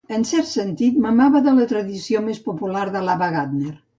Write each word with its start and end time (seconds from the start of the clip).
En 0.15 0.15
un 0.15 0.23
cert 0.27 0.47
sentit, 0.51 0.95
mamava 1.03 1.41
de 1.49 1.53
la 1.59 1.67
tradició 1.73 2.23
més 2.31 2.41
popular 2.49 2.89
de 2.97 3.05
l'Ava 3.09 3.31
Gardner. 3.39 3.73